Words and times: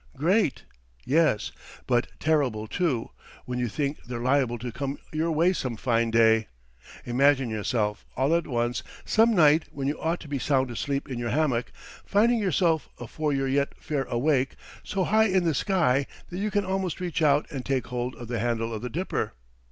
Great, 0.17 0.63
yes 1.05 1.51
but 1.85 2.07
terrible, 2.19 2.65
too, 2.65 3.11
when 3.45 3.59
you 3.59 3.69
think 3.69 4.03
they're 4.05 4.17
liable 4.19 4.57
to 4.57 4.71
come 4.71 4.97
your 5.13 5.31
way 5.31 5.53
some 5.53 5.77
fine 5.77 6.09
day. 6.09 6.47
Imagine 7.05 7.51
yourself, 7.51 8.03
all 8.17 8.33
at 8.33 8.47
once, 8.47 8.81
some 9.05 9.35
night 9.35 9.65
when 9.71 9.87
you 9.87 10.01
ought 10.01 10.19
to 10.21 10.27
be 10.27 10.39
sound 10.39 10.71
asleep 10.71 11.07
in 11.07 11.19
your 11.19 11.29
hammock, 11.29 11.71
finding 12.03 12.39
yourself, 12.39 12.89
afore 12.99 13.31
you're 13.31 13.47
yet 13.47 13.75
fair 13.79 14.05
awake, 14.05 14.55
so 14.83 15.03
high 15.03 15.27
in 15.27 15.43
the 15.43 15.53
sky 15.53 16.07
that 16.31 16.39
you 16.39 16.49
can 16.49 16.65
almost 16.65 16.99
reach 16.99 17.21
out 17.21 17.45
and 17.51 17.63
take 17.63 17.85
hold 17.85 18.15
of 18.15 18.27
the 18.27 18.39
handle 18.39 18.73
of 18.73 18.81
the 18.81 18.89
Dipper! 18.89 19.35